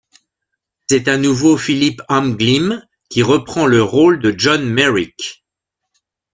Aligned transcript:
C'est 0.89 1.07
à 1.09 1.17
nouveau 1.19 1.57
Philip 1.57 2.01
Anglim 2.09 2.83
qui 3.11 3.21
reprend 3.21 3.67
le 3.67 3.83
rôle 3.83 4.17
de 4.19 4.33
John 4.35 4.67
Merrick. 4.67 5.45